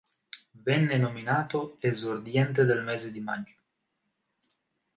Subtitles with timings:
[0.63, 3.59] Venne nominato esordiente del mese di maggio.